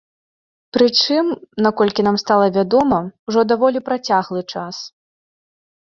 Прычым, 0.77 1.25
наколькі 1.67 2.01
нам 2.09 2.17
стала 2.23 2.47
вядома, 2.57 2.99
ужо 3.33 3.45
даволі 3.53 3.79
працяглы 3.91 4.41
час. 4.53 4.75